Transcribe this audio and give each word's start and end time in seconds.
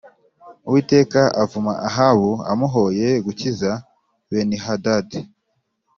Uwiteka 0.67 1.21
avuma 1.43 1.71
Ahabu 1.87 2.31
amuhoye 2.51 3.09
gukiza 3.25 3.71
Benihadadi 4.29 5.19